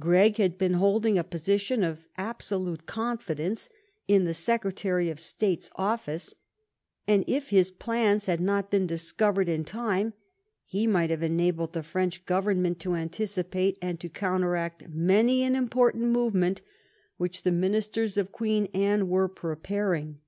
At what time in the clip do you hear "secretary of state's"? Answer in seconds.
4.32-5.68